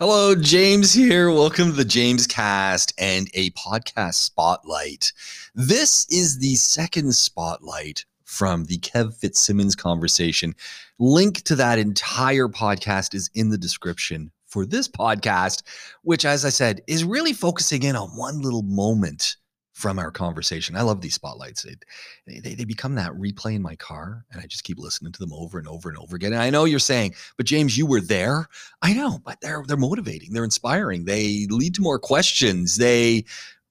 [0.00, 1.30] Hello, James here.
[1.30, 5.12] Welcome to the James Cast and a podcast spotlight.
[5.54, 10.52] This is the second spotlight from the Kev Fitzsimmons conversation.
[10.98, 15.62] Link to that entire podcast is in the description for this podcast,
[16.02, 19.36] which, as I said, is really focusing in on one little moment
[19.74, 20.76] from our conversation.
[20.76, 21.64] I love these spotlights.
[21.64, 21.84] It,
[22.26, 25.32] they, they become that replay in my car, and I just keep listening to them
[25.32, 26.32] over and over and over again.
[26.32, 28.48] And I know you're saying, but James, you were there.
[28.82, 32.76] I know, but they're they're motivating, they're inspiring, they lead to more questions.
[32.76, 33.24] They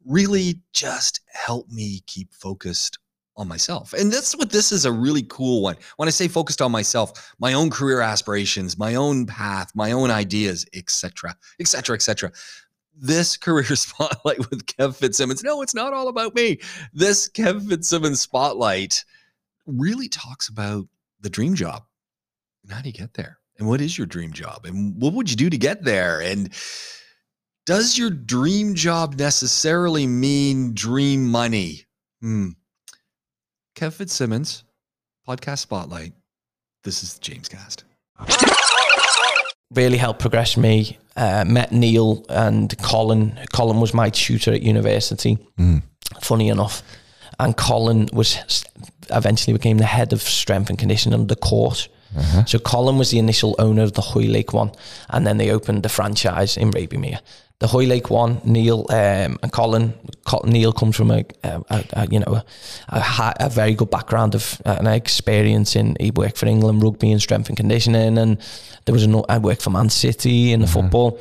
[0.05, 2.99] really just help me keep focused
[3.37, 3.93] on myself.
[3.93, 5.77] And that's what this is a really cool one.
[5.95, 10.11] When I say focused on myself, my own career aspirations, my own path, my own
[10.11, 12.31] ideas, etc., etc., etc
[12.95, 15.43] this career spotlight with Kev Fitzsimmons.
[15.43, 16.59] No, it's not all about me.
[16.93, 19.03] This Kev Fitzsimmons spotlight
[19.65, 20.87] really talks about
[21.21, 21.83] the dream job.
[22.69, 23.39] How do you get there?
[23.57, 24.65] And what is your dream job?
[24.65, 26.21] And what would you do to get there?
[26.21, 26.53] And
[27.65, 31.85] does your dream job necessarily mean dream money?
[32.21, 32.49] Hmm.
[33.75, 34.63] Kev Fitzsimmons,
[35.27, 36.13] podcast spotlight.
[36.83, 37.85] This is the James Cast
[39.75, 40.97] really helped progress me.
[41.15, 43.39] Uh, met Neil and Colin.
[43.53, 45.37] Colin was my tutor at university.
[45.59, 45.83] Mm.
[46.21, 46.81] Funny enough,
[47.39, 48.65] and Colin was
[49.11, 51.87] eventually became the head of strength and conditioning of the court.
[52.15, 52.45] Uh-huh.
[52.45, 54.71] So Colin was the initial owner of the Hoylake one,
[55.09, 57.19] and then they opened the franchise in Raby Mere
[57.63, 59.93] the Hoylake one, Neil um, and Colin.
[60.43, 62.41] Neil comes from a, a, a you know
[62.89, 67.09] a, a, very good background of uh, an experience in he worked for England rugby
[67.09, 68.37] and strength and conditioning, and
[68.83, 70.73] there was a I worked for Man City in the mm-hmm.
[70.73, 71.19] football.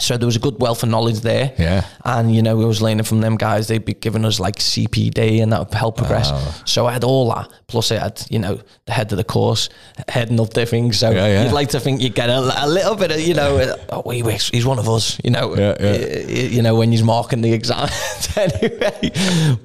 [0.00, 1.54] So there was a good wealth of knowledge there.
[1.58, 1.84] Yeah.
[2.04, 3.68] And, you know, we was learning from them guys.
[3.68, 6.30] They'd be giving us like CPD and that would help progress.
[6.32, 6.62] Oh.
[6.64, 7.52] So I had all that.
[7.66, 9.68] Plus I had, you know, the head of the course
[10.08, 10.98] heading up their things.
[10.98, 11.44] So yeah, yeah.
[11.44, 14.22] you'd like to think you get a, a, little bit of, you know, oh, he
[14.22, 16.26] works, he's one of us, you know, yeah, yeah.
[16.26, 17.88] you know, when he's marking the exam
[18.36, 19.10] anyway.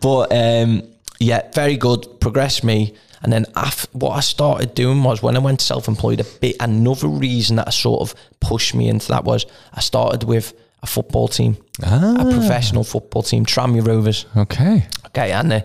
[0.01, 0.83] But, um,
[1.19, 2.19] yeah, very good.
[2.19, 6.23] Progressed me and then after, what I started doing was when I went self-employed, a
[6.23, 10.53] bit another reason that I sort of pushed me into that was I started with
[10.83, 12.15] a football team, ah.
[12.19, 14.25] a professional football team, Tranmere Rovers.
[14.35, 14.85] Okay.
[15.07, 15.61] Okay, and uh,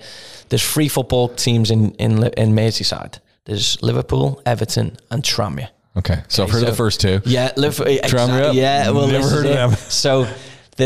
[0.49, 3.19] there's three football teams in in in Merseyside.
[3.45, 5.69] There's Liverpool, Everton, and Tranmere.
[5.95, 7.21] Okay, so okay, I've heard so, of the first two.
[7.27, 7.95] Yeah, Liverpool.
[7.97, 8.55] Tranmere.
[8.55, 9.73] Yeah, well, never heard of them.
[9.91, 10.27] So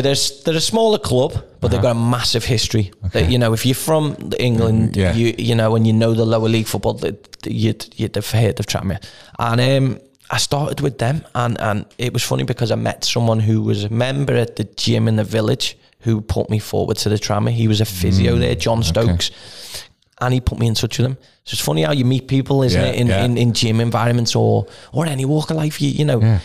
[0.02, 1.68] they're a, they're a smaller club, but uh-huh.
[1.68, 2.92] they've got a massive history.
[3.06, 3.22] Okay.
[3.22, 5.14] That, you know, if you're from England, mm, yeah.
[5.14, 7.00] you you know, and you know the lower league football,
[7.44, 9.02] you'd you'd have heard of Tranmere.
[9.38, 13.40] And um, I started with them, and and it was funny because I met someone
[13.40, 17.08] who was a member at the gym in the village who put me forward to
[17.08, 17.52] the Tranmere.
[17.52, 19.30] He was a physio mm, there, John Stokes.
[19.30, 19.82] Okay.
[20.18, 21.18] And he put me in touch with them.
[21.44, 23.24] So it's funny how you meet people, isn't yeah, it, in, yeah.
[23.24, 25.80] in, in gym environments or or any walk of life.
[25.82, 26.40] You you know,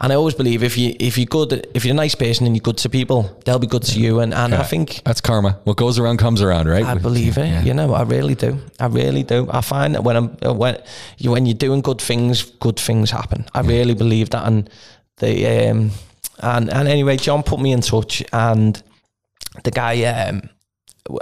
[0.00, 2.54] and I always believe if you if you're good, if you're a nice person and
[2.54, 4.20] you're good to people, they'll be good to you.
[4.20, 5.58] And and yeah, I think that's karma.
[5.64, 6.84] What goes around comes around, right?
[6.84, 7.46] I believe it.
[7.46, 7.62] Yeah.
[7.64, 8.60] You know, I really do.
[8.78, 9.48] I really do.
[9.50, 10.80] I find that when I'm uh, when
[11.18, 13.46] you when you're doing good things, good things happen.
[13.54, 13.70] I yeah.
[13.70, 14.46] really believe that.
[14.46, 14.70] And
[15.16, 15.90] the um
[16.38, 18.80] and and anyway, John put me in touch, and
[19.64, 20.48] the guy um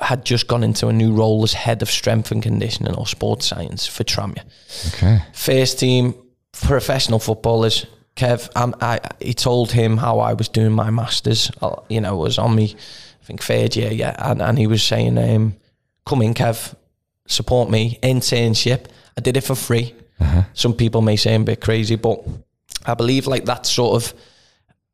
[0.03, 3.47] had just gone into a new role as head of strength and conditioning or sports
[3.47, 4.45] science for Tranmere.
[4.89, 5.23] Okay.
[5.33, 6.15] First team
[6.53, 11.51] professional footballers Kev, um, I, he told him how I was doing my masters.
[11.61, 14.83] Uh, you know, was on me, I think third year, yeah, and, and he was
[14.83, 15.55] saying, um,
[16.07, 16.75] "Come in, Kev,
[17.27, 18.87] support me internship."
[19.19, 19.95] I did it for free.
[20.19, 20.43] Uh-huh.
[20.55, 22.25] Some people may say I'm a bit crazy, but
[22.87, 24.15] I believe like that sort of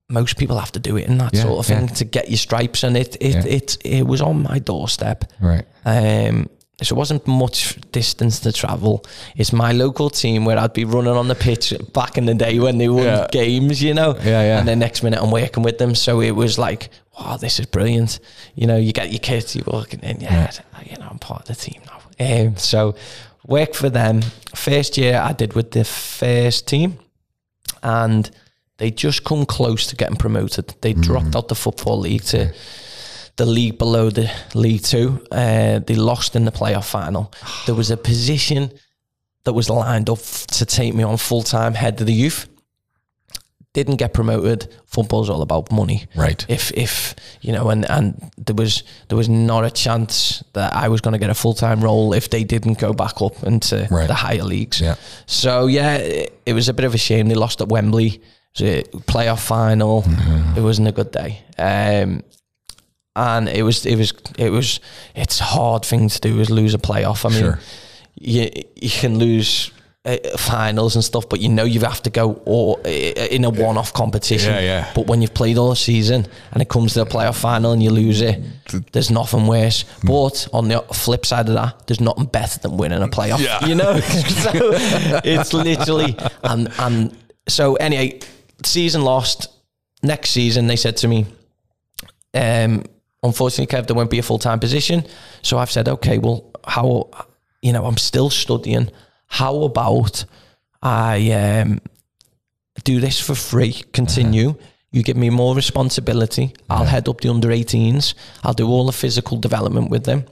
[0.09, 1.95] most people have to do it in that yeah, sort of thing yeah.
[1.95, 3.47] to get your stripes, and it it, yeah.
[3.47, 5.25] it it was on my doorstep.
[5.41, 5.65] Right.
[5.85, 6.49] Um,
[6.83, 9.05] so it wasn't much distance to travel.
[9.37, 12.59] It's my local team where I'd be running on the pitch back in the day
[12.59, 13.27] when they won yeah.
[13.31, 14.17] games, you know.
[14.19, 14.59] Yeah, yeah.
[14.59, 17.67] And the next minute I'm working with them, so it was like, wow, this is
[17.67, 18.21] brilliant.
[18.55, 20.93] You know, you get your kids, you're working in, yeah, yeah.
[20.93, 22.01] you know, I'm part of the team now.
[22.19, 22.95] Um, so
[23.47, 24.23] work for them.
[24.55, 26.99] First year I did with the first team,
[27.83, 28.31] and
[28.79, 30.75] they just come close to getting promoted.
[30.81, 31.03] They mm.
[31.03, 32.53] dropped out the football league to
[33.37, 35.25] the league below the League Two.
[35.31, 37.33] Uh, they lost in the playoff final.
[37.67, 38.73] There was a position
[39.45, 42.49] that was lined up to take me on full time head of the youth.
[43.75, 44.69] Didn't get promoted.
[44.85, 46.45] Football's all about money, right?
[46.47, 50.89] If if you know, and and there was there was not a chance that I
[50.89, 53.89] was going to get a full time role if they didn't go back up into
[53.91, 54.07] right.
[54.07, 54.79] the higher leagues.
[54.79, 54.97] Yeah.
[55.25, 57.29] So yeah, it, it, was a bit of a shame.
[57.29, 58.21] They lost at Wembley.
[58.55, 60.03] It was a playoff final.
[60.03, 60.59] Mm-hmm.
[60.59, 61.43] It wasn't a good day.
[61.57, 62.23] Um,
[63.15, 64.81] and it was it was it was
[65.15, 67.25] it's a hard thing to do is lose a playoff.
[67.25, 67.59] I mean, sure.
[68.15, 69.71] you you can lose
[70.05, 73.93] uh, finals and stuff, but you know you have to go uh, in a one-off
[73.93, 74.53] competition.
[74.53, 74.93] Yeah, yeah.
[74.95, 77.91] But when you've played all season and it comes to a playoff final and you
[77.91, 78.43] lose it,
[78.93, 79.83] there's nothing worse.
[79.83, 80.09] Hmm.
[80.09, 83.41] But on the flip side of that, there's nothing better than winning a playoff.
[83.41, 83.65] Yeah.
[83.65, 84.51] You know, so
[85.25, 87.17] it's literally and and
[87.49, 88.21] so anyway,
[88.65, 89.49] season lost.
[90.05, 91.27] Next season, they said to me,
[92.35, 92.83] um,
[93.23, 95.05] unfortunately, Kev, there won't be a full time position.
[95.43, 97.11] So I've said, okay, well, how,
[97.61, 98.91] you know, I'm still studying.
[99.27, 100.25] How about
[100.83, 101.81] I um,
[102.85, 104.55] do this for free, continue?
[104.91, 106.53] You give me more responsibility.
[106.69, 108.15] I'll head up the under 18s.
[108.45, 110.27] I'll do all the physical development with them.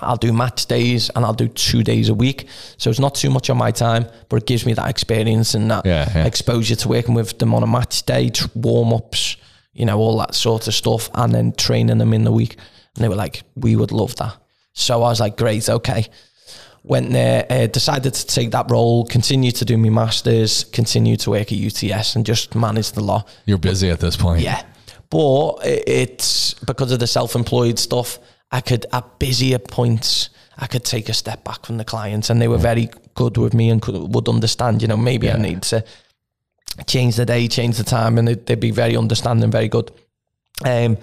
[0.00, 2.48] I'll do match days and I'll do two days a week.
[2.78, 5.70] So it's not too much on my time, but it gives me that experience and
[5.70, 6.24] that Yeah, yeah.
[6.26, 9.36] exposure to working with them on a match day, warm ups,
[9.74, 12.56] you know, all that sort of stuff, and then training them in the week.
[12.94, 14.36] And they were like, we would love that.
[14.72, 16.06] So I was like, great, okay.
[16.82, 21.30] Went there, uh, decided to take that role, continue to do my masters, continue to
[21.30, 23.24] work at UTS, and just manage the law.
[23.46, 24.42] You're busy at this point.
[24.42, 24.62] Yeah.
[25.10, 28.18] But it's because of the self employed stuff,
[28.50, 32.40] I could, at busier points, I could take a step back from the clients and
[32.40, 35.62] they were very good with me and could, would understand, you know, maybe I need
[35.62, 35.84] to
[36.86, 39.90] change the day, change the time, and they'd, they'd be very understanding, very good.
[40.64, 40.98] Um,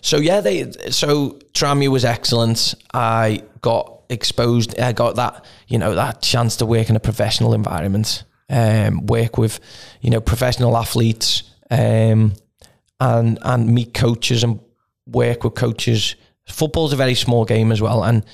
[0.00, 2.74] so yeah, they so Trammy was excellent.
[2.92, 4.78] I got exposed.
[4.78, 9.38] I got that you know that chance to work in a professional environment, um, work
[9.38, 9.60] with
[10.00, 12.34] you know professional athletes, um,
[13.00, 14.60] and and meet coaches and
[15.06, 16.16] work with coaches.
[16.48, 18.24] Football's a very small game as well, and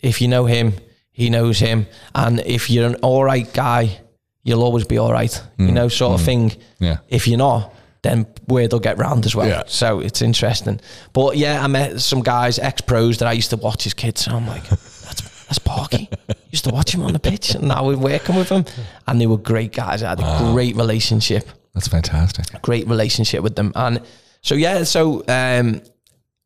[0.00, 0.74] if you know him,
[1.12, 4.00] he knows him, and if you're an all right guy,
[4.44, 5.42] you'll always be all right.
[5.58, 6.52] You know, sort of thing.
[6.78, 6.98] Yeah.
[7.08, 9.48] If you're not, then word will get round as well.
[9.48, 9.62] Yeah.
[9.66, 10.80] So it's interesting.
[11.12, 14.26] But yeah, I met some guys, ex pros that I used to watch as kids.
[14.26, 16.08] And I'm like, that's that's Parky.
[16.50, 18.64] used to watch him on the pitch, and now we're working with him,
[19.06, 20.02] and they were great guys.
[20.02, 22.62] I had a great relationship That's fantastic.
[22.62, 23.72] great relationship with them.
[23.74, 24.00] And
[24.42, 25.82] so yeah, so um,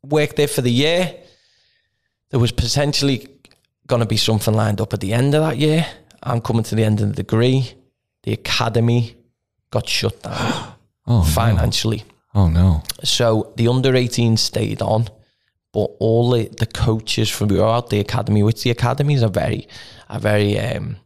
[0.03, 1.13] worked there for the year.
[2.31, 3.27] There was potentially
[3.87, 5.85] going to be something lined up at the end of that year.
[6.23, 7.73] I'm coming to the end of the degree.
[8.23, 9.15] The academy
[9.71, 10.73] got shut down
[11.07, 12.03] Oh, financially.
[12.35, 12.41] No.
[12.41, 12.83] Oh, no.
[13.03, 15.07] So the under 18 stayed on,
[15.73, 19.67] but all the, the coaches from throughout the academy, which the academies are very,
[20.09, 20.97] are very, um,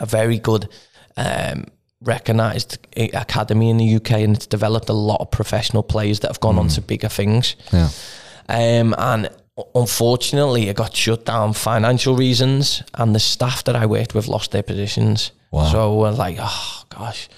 [0.00, 0.68] a very good,
[1.16, 1.66] um,
[2.02, 6.40] recognized academy in the UK, and it's developed a lot of professional players that have
[6.40, 7.56] gone on to bigger things.
[7.72, 7.90] Yeah.
[8.48, 9.28] Um, and
[9.74, 14.50] unfortunately, it got shut down financial reasons, and the staff that I worked with lost
[14.50, 15.32] their positions.
[15.50, 15.64] Wow.
[15.72, 17.28] So we're like, oh gosh,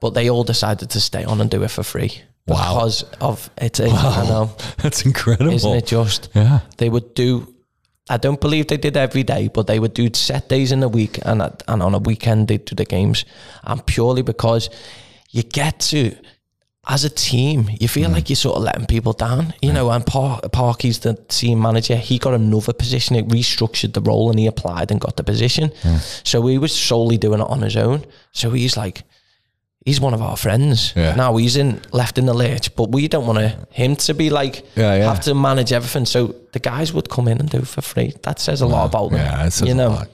[0.00, 2.12] but they all decided to stay on and do it for free
[2.46, 2.74] Wow.
[2.74, 3.80] because of it.
[3.80, 5.52] I know, That's incredible.
[5.52, 6.28] isn't it just?
[6.34, 6.60] Yeah.
[6.78, 7.52] They would do.
[8.08, 10.88] I don't believe they did every day, but they would do set days in the
[10.88, 13.24] week, and and on a weekend they'd do the games,
[13.64, 14.70] and purely because
[15.30, 16.14] you get to.
[16.88, 18.12] As a team, you feel mm.
[18.12, 19.90] like you're sort of letting people down, you know.
[19.90, 21.96] And Par- Parky's the team manager.
[21.96, 23.16] He got another position.
[23.16, 25.72] It restructured the role, and he applied and got the position.
[26.22, 28.04] So he was solely doing it on his own.
[28.30, 29.02] So he's like,
[29.86, 30.92] he's one of our friends.
[30.94, 31.14] Yeah.
[31.14, 34.30] Now he's in left in the lurch, but we don't want to, him to be
[34.30, 35.04] like Yeah, yeah.
[35.08, 36.04] have to manage everything.
[36.04, 38.12] So the guys would come in and do it for free.
[38.22, 39.20] That says a lot about them.
[39.20, 39.88] Yeah, it says you a know.
[39.88, 40.08] lot.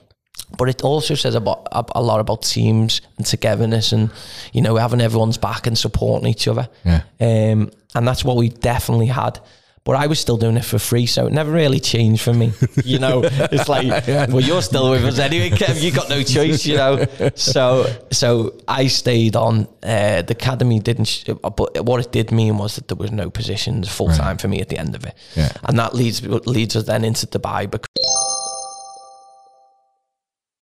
[0.59, 4.11] But it also says about a, a lot about teams and togetherness and
[4.53, 6.69] you know having everyone's back and supporting each other.
[6.85, 7.03] Yeah.
[7.21, 9.41] Um, and that's what we definitely had.
[9.85, 12.53] But I was still doing it for free, so it never really changed for me.
[12.85, 15.83] You know, it's like, well, you're still with us anyway, Kev.
[15.83, 17.05] You got no choice, you know.
[17.35, 19.67] So, so I stayed on.
[19.83, 23.29] Uh, the academy didn't, sh- but what it did mean was that there was no
[23.31, 25.51] positions full time for me at the end of it, Yeah.
[25.65, 27.89] and that leads leads us then into Dubai because